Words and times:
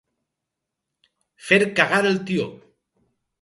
Fer 1.49 1.61
cagar 1.81 2.01
el 2.13 2.19
tió. 2.31 2.49